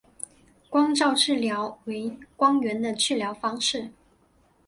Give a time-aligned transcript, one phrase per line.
[0.67, 3.91] 光照治疗为光源的治疗方式。